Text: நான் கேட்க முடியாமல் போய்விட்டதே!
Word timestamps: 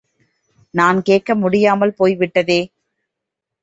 நான் 0.73 1.01
கேட்க 1.01 1.35
முடியாமல் 1.35 1.93
போய்விட்டதே! 1.93 2.61